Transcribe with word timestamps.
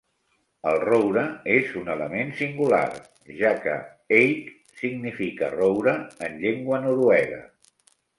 El 0.69 0.77
roure 0.83 1.23
és 1.55 1.73
un 1.81 1.91
element 1.95 2.31
singular, 2.39 2.79
ja 3.41 3.51
que 3.65 3.75
"Eik" 4.21 4.49
significa 4.79 5.51
roure 5.57 5.95
en 6.29 6.41
llengua 6.47 6.81
noruega. 6.87 7.43